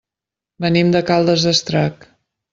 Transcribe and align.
Venim 0.65 0.89
de 0.95 1.03
Caldes 1.11 1.47
d'Estrac. 1.49 2.11